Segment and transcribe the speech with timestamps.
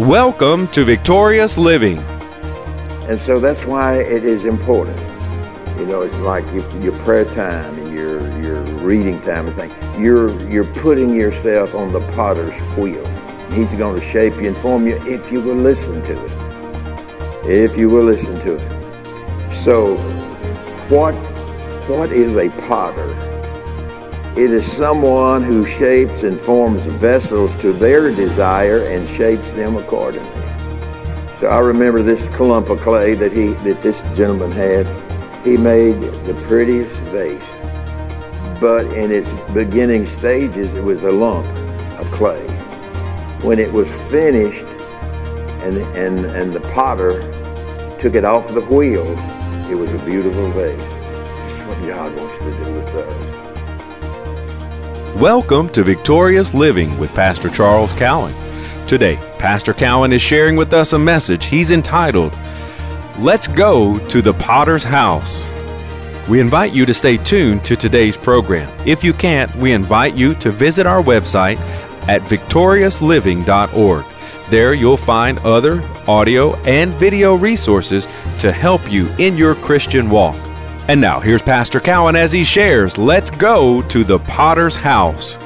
[0.00, 1.98] Welcome to Victorious Living.
[3.08, 4.98] And so that's why it is important.
[5.78, 9.72] You know, it's like your, your prayer time and your, your reading time and things.
[9.98, 13.06] You're, you're putting yourself on the potter's wheel.
[13.52, 17.46] He's going to shape you and form you if you will listen to it.
[17.46, 19.50] If you will listen to it.
[19.50, 19.96] So,
[20.90, 21.14] what,
[21.88, 23.25] what is a potter?
[24.36, 30.30] It is someone who shapes and forms vessels to their desire and shapes them accordingly.
[31.36, 34.86] So I remember this clump of clay that he that this gentleman had.
[35.42, 37.48] He made the prettiest vase.
[38.60, 41.46] But in its beginning stages it was a lump
[41.98, 42.46] of clay.
[43.40, 44.66] When it was finished
[45.64, 47.22] and and, and the potter
[47.98, 49.06] took it off the wheel,
[49.70, 50.78] it was a beautiful vase.
[50.78, 53.25] That's what God wants to do with us.
[55.20, 58.34] Welcome to Victorious Living with Pastor Charles Cowan.
[58.86, 62.36] Today, Pastor Cowan is sharing with us a message he's entitled,
[63.18, 65.48] Let's Go to the Potter's House.
[66.28, 68.70] We invite you to stay tuned to today's program.
[68.86, 71.58] If you can't, we invite you to visit our website
[72.10, 74.04] at victoriousliving.org.
[74.50, 78.06] There you'll find other audio and video resources
[78.40, 80.36] to help you in your Christian walk.
[80.88, 85.36] And now, here's Pastor Cowan as he shares Let's go to the potter's house.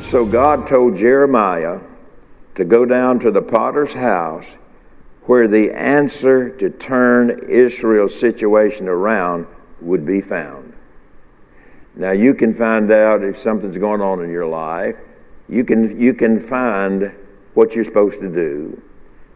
[0.00, 1.80] So God told Jeremiah
[2.54, 4.56] to go down to the potter's house
[5.24, 9.46] where the answer to turn Israel's situation around
[9.82, 10.72] would be found.
[11.94, 14.96] Now, you can find out if something's going on in your life.
[15.50, 17.14] You can, you can find
[17.52, 18.80] what you're supposed to do.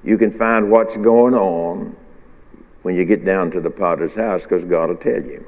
[0.03, 1.95] You can find what's going on
[2.87, 5.45] when you get down to the potter's house because God will tell you.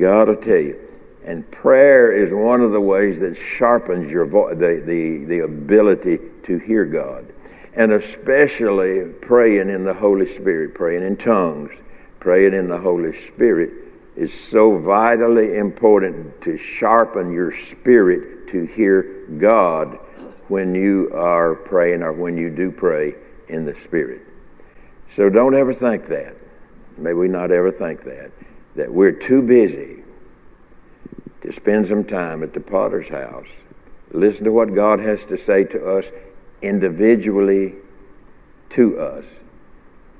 [0.00, 0.80] God will tell you.
[1.24, 6.18] And prayer is one of the ways that sharpens your vo- the, the, the ability
[6.42, 7.32] to hear God.
[7.72, 11.80] And especially praying in the Holy Spirit, praying in tongues,
[12.18, 13.70] praying in the Holy Spirit
[14.16, 20.00] is so vitally important to sharpen your spirit to hear God
[20.48, 23.14] when you are praying or when you do pray
[23.46, 24.26] in the Spirit.
[25.10, 26.36] So don't ever think that.
[26.96, 28.30] May we not ever think that.
[28.76, 30.04] That we're too busy
[31.40, 33.48] to spend some time at the potter's house.
[34.12, 36.12] Listen to what God has to say to us
[36.62, 37.74] individually
[38.70, 39.42] to us.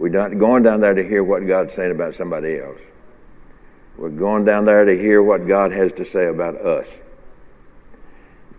[0.00, 2.80] We're not going down there to hear what God's saying about somebody else.
[3.96, 7.00] We're going down there to hear what God has to say about us.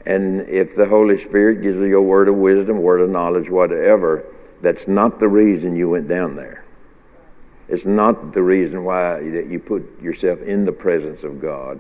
[0.06, 4.26] And if the Holy Spirit gives you a word of wisdom, word of knowledge, whatever,
[4.62, 6.66] that's not the reason you went down there.
[7.68, 11.80] It's not the reason why that you put yourself in the presence of God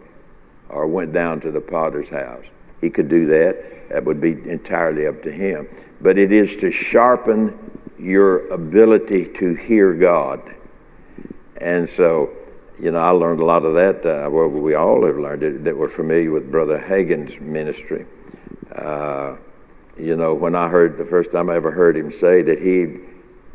[0.69, 2.45] or went down to the potter's house.
[2.79, 3.89] He could do that.
[3.89, 5.67] That would be entirely up to him.
[5.99, 7.57] But it is to sharpen
[7.99, 10.55] your ability to hear God.
[11.59, 12.31] And so,
[12.79, 14.05] you know, I learned a lot of that.
[14.05, 18.05] Uh, well, we all have learned it that we're familiar with Brother Hagin's ministry.
[18.73, 19.35] Uh,
[19.97, 22.97] you know, when I heard the first time I ever heard him say that he,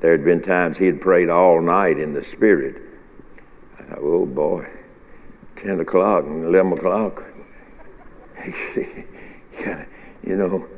[0.01, 2.83] there had been times he had prayed all night in the Spirit.
[3.79, 4.69] I thought, oh boy,
[5.57, 7.25] 10 o'clock and 11 o'clock.
[10.25, 10.69] you know,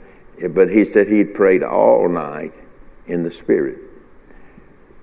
[0.51, 2.55] but he said he'd prayed all night
[3.07, 3.79] in the Spirit.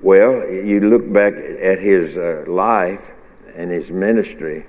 [0.02, 3.12] Well, you look back at his uh, life
[3.56, 4.66] and his ministry,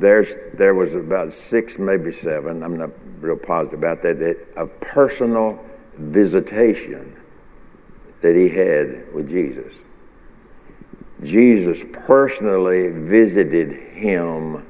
[0.00, 2.90] there's, there was about six, maybe seven, I'm not
[3.20, 7.16] real positive about that, that of personal visitation
[8.20, 9.80] that he had with Jesus.
[11.22, 14.66] Jesus personally visited him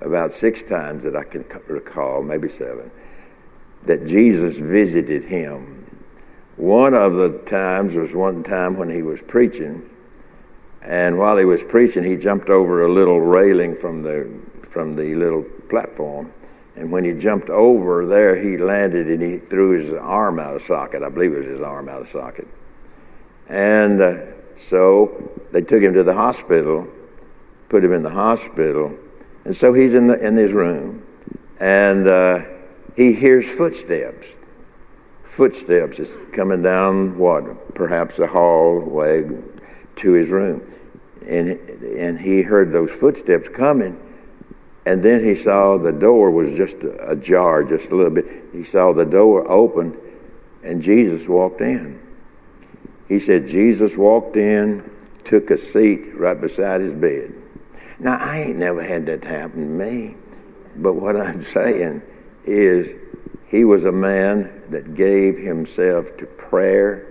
[0.00, 2.90] about six times that I can recall, maybe seven,
[3.84, 5.84] that Jesus visited him.
[6.56, 9.90] One of the times was one time when he was preaching,
[10.86, 14.30] and while he was preaching, he jumped over a little railing from the
[14.62, 16.32] from the little platform,
[16.76, 20.62] and when he jumped over there, he landed and he threw his arm out of
[20.62, 21.02] socket.
[21.02, 22.46] I believe it was his arm out of socket.
[23.48, 24.16] And uh,
[24.56, 26.86] so they took him to the hospital,
[27.70, 28.94] put him in the hospital.
[29.44, 31.06] And so he's in, the, in his room.
[31.58, 32.44] And uh,
[32.94, 34.34] he hears footsteps.
[35.24, 37.74] Footsteps is coming down what?
[37.74, 39.22] Perhaps a hallway
[39.96, 40.62] to his room.
[41.26, 44.00] And, and he heard those footsteps coming.
[44.86, 48.26] And then he saw the door was just ajar, just a little bit.
[48.52, 49.98] He saw the door open,
[50.62, 52.00] and Jesus walked in.
[53.08, 54.88] He said, Jesus walked in,
[55.24, 57.34] took a seat right beside his bed.
[57.98, 60.16] Now, I ain't never had that happen to me,
[60.76, 62.02] but what I'm saying
[62.44, 62.94] is
[63.48, 67.06] he was a man that gave himself to prayer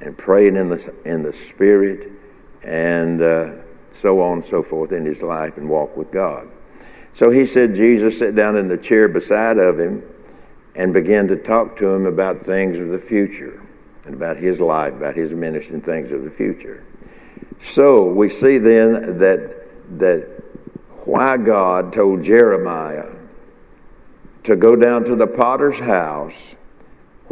[0.00, 2.10] and praying in the, in the Spirit
[2.64, 3.52] and uh,
[3.90, 6.48] so on and so forth in his life and walk with God.
[7.12, 10.02] So he said Jesus sat down in the chair beside of him
[10.74, 13.62] and began to talk to him about things of the future
[14.04, 16.84] and about his life, about his ministry and things of the future.
[17.60, 19.58] So we see then that
[19.98, 20.42] that
[21.04, 23.10] why God told Jeremiah
[24.44, 26.56] to go down to the potter's house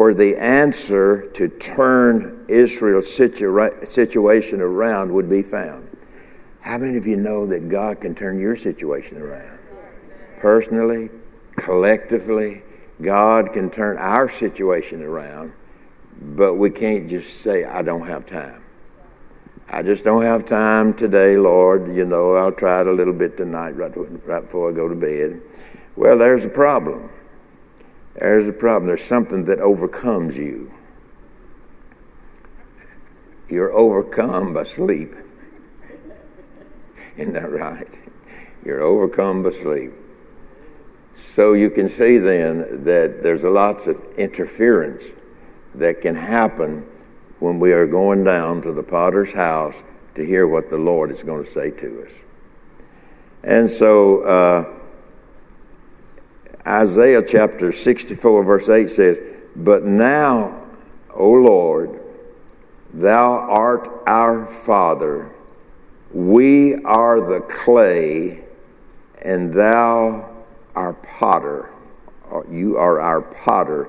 [0.01, 5.87] where the answer to turn Israel's situa- situation around would be found.
[6.63, 9.59] How many of you know that God can turn your situation around?
[10.39, 11.11] Personally,
[11.57, 12.63] collectively,
[13.03, 15.53] God can turn our situation around,
[16.19, 18.65] but we can't just say, I don't have time.
[19.69, 21.95] I just don't have time today, Lord.
[21.95, 23.93] You know, I'll try it a little bit tonight right,
[24.27, 25.43] right before I go to bed.
[25.95, 27.11] Well, there's a problem.
[28.15, 28.87] There's a problem.
[28.87, 30.73] There's something that overcomes you.
[33.49, 35.15] You're overcome by sleep.
[37.17, 37.89] Isn't that right?
[38.65, 39.93] You're overcome by sleep.
[41.13, 45.13] So you can see then that there's lots of interference
[45.75, 46.87] that can happen
[47.39, 49.83] when we are going down to the potter's house
[50.15, 52.21] to hear what the Lord is going to say to us.
[53.43, 54.80] And so uh,
[56.71, 59.21] Isaiah chapter 64, verse 8 says,
[59.57, 60.69] But now,
[61.13, 62.01] O Lord,
[62.95, 65.35] thou art our Father,
[66.13, 68.45] we are the clay,
[69.25, 70.31] and thou
[70.77, 71.73] our potter.
[72.31, 73.89] Uh, you are our potter,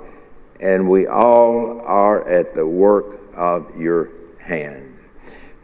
[0.59, 4.97] and we all are at the work of your hand.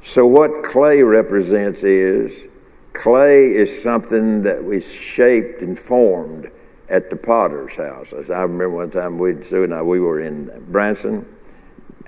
[0.03, 2.47] So, what clay represents is
[2.93, 6.51] clay is something that was shaped and formed
[6.89, 8.13] at the potter's house.
[8.13, 11.25] I remember one time, we Sue and I we were in Branson,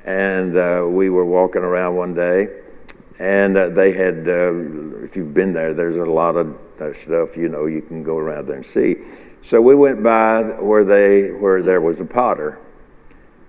[0.06, 2.62] and uh, we were walking around one day,
[3.20, 4.28] and uh, they had.
[4.28, 6.58] Uh, if you've been there, there's a lot of
[6.94, 8.96] stuff you know you can go around there and see.
[9.42, 12.60] So we went by where they where there was a potter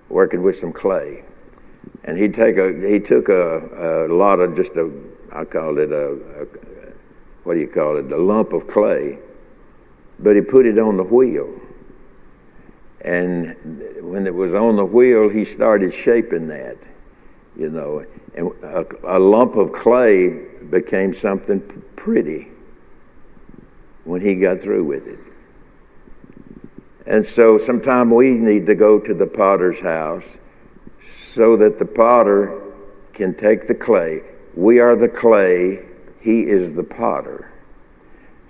[0.09, 1.25] working with some clay,
[2.05, 4.91] and he take a he took a, a lot of just a
[5.33, 6.13] I called it a,
[6.43, 6.47] a
[7.45, 9.19] what do you call it a lump of clay,
[10.23, 11.61] but he put it on the wheel.
[13.03, 13.57] And
[14.03, 16.77] when it was on the wheel, he started shaping that,
[17.57, 18.05] you know.
[18.35, 22.49] And a, a lump of clay became something pretty
[24.05, 25.19] when he got through with it.
[27.07, 30.39] And so sometime we need to go to the potter's house
[31.11, 32.61] so that the potter
[33.13, 34.23] can take the clay.
[34.55, 35.87] We are the clay,
[36.21, 37.50] he is the potter.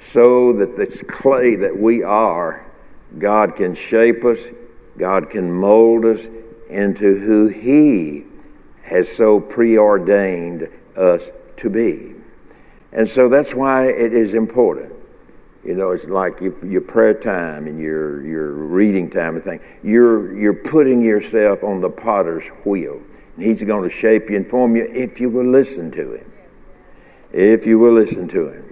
[0.01, 2.67] So that this clay that we are,
[3.19, 4.51] God can shape us,
[4.97, 6.29] God can mold us
[6.69, 8.25] into who he
[8.85, 12.15] has so preordained us to be.
[12.93, 14.95] And so that's why it is important.
[15.65, 19.61] You know, it's like your, your, prayer time and your, your reading time and thing.
[19.83, 23.03] You're, you're putting yourself on the potter's wheel.
[23.37, 26.33] And he's going to shape you and form you if you will listen to him.
[27.31, 28.70] If you will listen to him.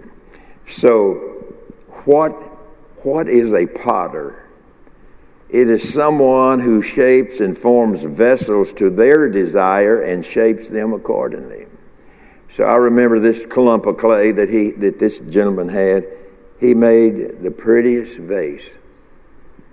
[0.68, 1.14] So,
[2.04, 2.32] what,
[3.02, 4.48] what is a potter?
[5.48, 11.66] It is someone who shapes and forms vessels to their desire and shapes them accordingly.
[12.50, 16.06] So I remember this clump of clay that he that this gentleman had
[16.60, 18.76] he made the prettiest vase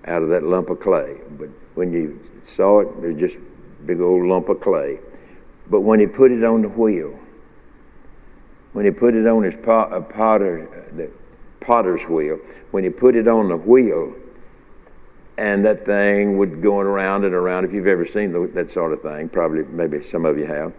[0.05, 1.17] out of that lump of clay.
[1.31, 4.99] But when you saw it, it was just a big old lump of clay.
[5.69, 7.19] But when he put it on the wheel,
[8.75, 11.09] when he put it on his pot, uh, potter, uh, the
[11.61, 12.37] potter's wheel,
[12.71, 14.13] when he put it on the wheel,
[15.37, 17.63] and that thing would going around and around.
[17.63, 20.73] If you've ever seen that sort of thing, probably maybe some of you have,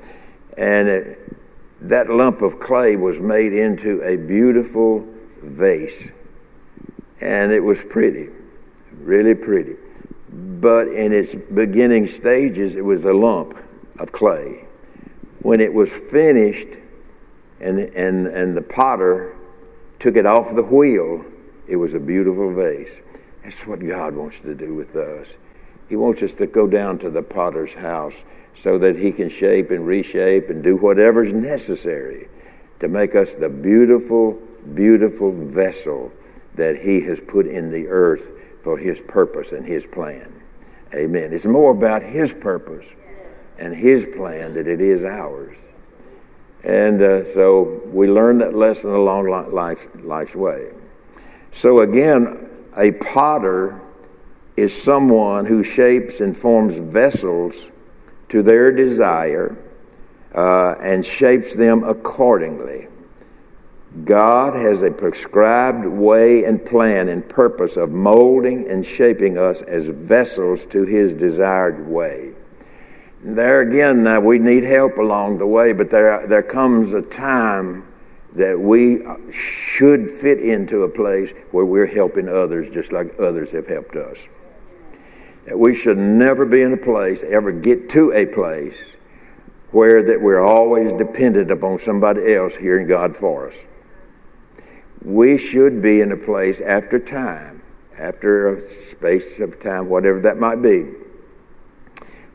[0.59, 1.37] and it,
[1.81, 5.09] that lump of clay was made into a beautiful
[5.43, 6.13] vase.
[7.23, 8.29] And it was pretty,
[8.93, 9.77] really pretty.
[10.29, 13.57] But in its beginning stages, it was a lump
[13.99, 14.67] of clay.
[15.41, 16.77] When it was finished
[17.61, 19.37] and, and, and the potter
[19.99, 21.25] took it off the wheel,
[21.67, 23.01] it was a beautiful vase.
[23.43, 25.39] That's what God wants to do with us.
[25.89, 29.71] He wants us to go down to the potter's house so that he can shape
[29.71, 32.29] and reshape and do whatever's necessary
[32.81, 34.41] to make us the beautiful
[34.75, 36.13] beautiful vessel
[36.55, 38.33] that He has put in the earth
[38.63, 40.43] for His purpose and His plan.
[40.95, 41.33] Amen.
[41.33, 42.95] It's more about His purpose
[43.59, 45.66] and His plan than it is ours.
[46.67, 50.73] And uh, so we learn that lesson along life, life's way.
[51.53, 53.81] So again, a potter
[54.57, 57.71] is someone who shapes and forms vessels
[58.31, 59.57] to their desire
[60.35, 62.89] uh, and shapes them accordingly.
[64.05, 69.89] God has a prescribed way and plan and purpose of molding and shaping us as
[69.89, 72.35] vessels to His desired way.
[73.29, 77.85] There again, now we need help along the way, but there, there comes a time
[78.35, 79.03] that we
[79.33, 84.29] should fit into a place where we're helping others just like others have helped us.
[85.45, 88.95] That we should never be in a place, ever get to a place
[89.73, 93.65] where that we're always dependent upon somebody else hearing God for us.
[95.03, 97.65] We should be in a place after time,
[97.99, 100.93] after a space of time, whatever that might be.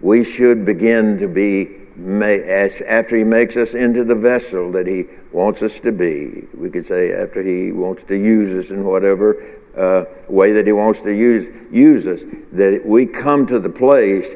[0.02, 5.62] We should begin to be after he makes us into the vessel that he wants
[5.62, 6.48] us to be.
[6.54, 10.74] We could say after he wants to use us in whatever uh, way that he
[10.74, 14.36] wants to use use us, that we come to the place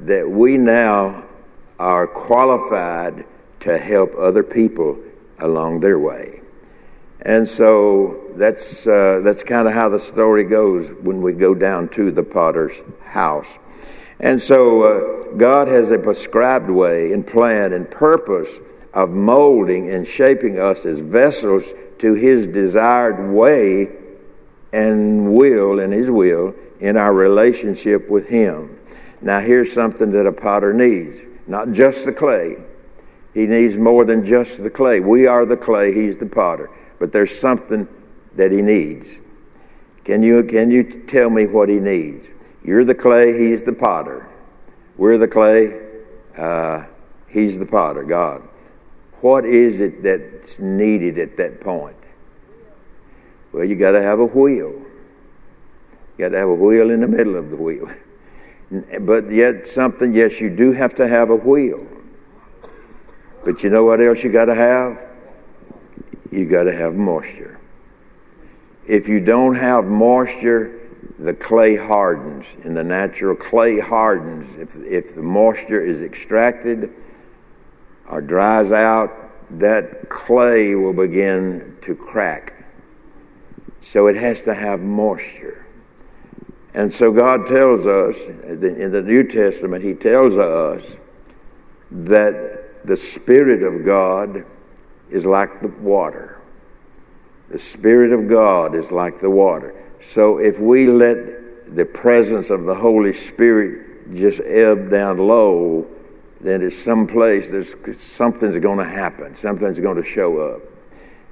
[0.00, 1.24] that we now
[1.78, 3.24] are qualified
[3.60, 4.98] to help other people
[5.38, 6.40] along their way.
[7.22, 11.88] And so that's, uh, that's kind of how the story goes when we go down
[11.90, 13.58] to the potter's house.
[14.18, 18.58] And so uh, God has a prescribed way and plan and purpose
[18.94, 23.88] of molding and shaping us as vessels to His desired way
[24.72, 28.78] and will and His will in our relationship with Him.
[29.20, 32.56] Now, here's something that a potter needs not just the clay.
[33.34, 35.00] He needs more than just the clay.
[35.00, 36.70] We are the clay, He's the potter.
[36.98, 37.86] But there's something
[38.34, 39.08] that He needs.
[40.04, 42.28] Can you, can you tell me what He needs?
[42.66, 44.28] You're the clay, He's the potter.
[44.96, 45.80] We're the clay,
[46.36, 46.86] uh,
[47.28, 48.42] He's the potter, God.
[49.20, 51.96] What is it that's needed at that point?
[53.52, 54.72] Well, you got to have a wheel.
[54.72, 57.88] You got to have a wheel in the middle of the wheel.
[59.00, 61.86] But yet, something, yes, you do have to have a wheel.
[63.44, 65.06] But you know what else you got to have?
[66.32, 67.60] You got to have moisture.
[68.84, 70.75] If you don't have moisture,
[71.18, 74.54] the clay hardens, and the natural clay hardens.
[74.56, 76.92] If, if the moisture is extracted
[78.08, 79.10] or dries out,
[79.58, 82.66] that clay will begin to crack.
[83.80, 85.66] So it has to have moisture.
[86.74, 90.98] And so God tells us in the New Testament, He tells us
[91.90, 94.44] that the Spirit of God
[95.08, 96.42] is like the water.
[97.48, 99.85] The Spirit of God is like the water.
[100.00, 105.86] So if we let the presence of the Holy Spirit just ebb down low,
[106.40, 109.34] then it's someplace there's something's going to happen.
[109.34, 110.62] Something's going to show up.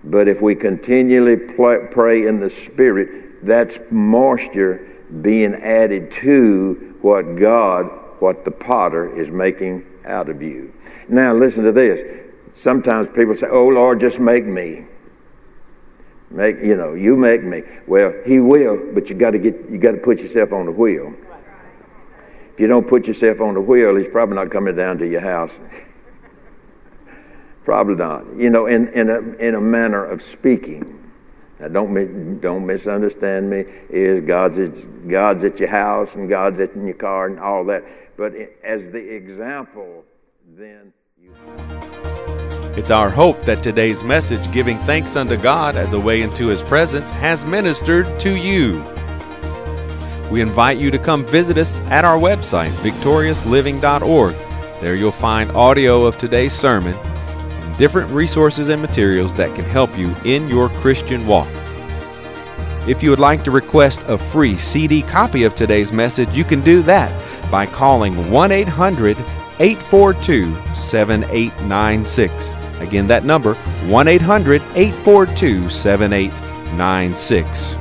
[0.02, 4.87] But if we continually pray in the Spirit, that's moisture
[5.23, 7.87] being added to what God,
[8.18, 10.73] what the potter is making out of you.
[11.09, 12.23] Now, listen to this.
[12.54, 14.87] Sometimes people say, Oh, Lord, just make me.
[16.35, 17.62] Make, you know, you make me.
[17.87, 20.73] Well, He will, but you got to get, you got to put yourself on the
[20.73, 21.14] wheel.
[22.53, 25.21] If you don't put yourself on the wheel, He's probably not coming down to your
[25.21, 25.61] house.
[27.64, 28.26] probably not.
[28.35, 31.12] You know, in, in, a, in a manner of speaking.
[31.61, 33.64] Now, don't don't misunderstand me.
[33.88, 37.64] Is God's at, God's at your house and God's at in your car and all
[37.67, 37.85] that.
[38.17, 40.05] But as the example,
[40.49, 42.34] then you.
[42.76, 46.61] It's our hope that today's message, giving thanks unto God as a way into His
[46.61, 48.83] presence, has ministered to you.
[50.28, 54.35] We invite you to come visit us at our website, victoriousliving.org.
[54.81, 56.99] There you'll find audio of today's sermon
[57.78, 61.49] different resources and materials that can help you in your Christian walk.
[62.87, 66.61] If you would like to request a free CD copy of today's message, you can
[66.61, 67.11] do that
[67.50, 69.19] by calling 1 800
[69.59, 72.63] 842 7896.
[72.81, 77.76] Again, that number 1 800 842 7896.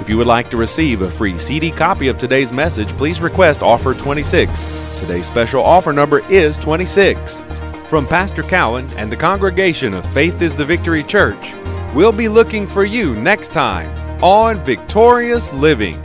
[0.00, 3.62] If you would like to receive a free CD copy of today's message, please request
[3.62, 4.64] offer 26.
[4.98, 7.42] Today's special offer number is 26.
[7.88, 11.54] From Pastor Cowan and the congregation of Faith is the Victory Church,
[11.94, 13.88] we'll be looking for you next time
[14.22, 16.02] on Victorious Living.